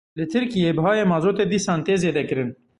Li 0.17 0.25
Tirkiyê 0.31 0.71
bihayê 0.77 1.05
mazotê 1.11 1.45
dîsan 1.51 1.79
tê 1.85 1.95
zêdekirin. 2.03 2.49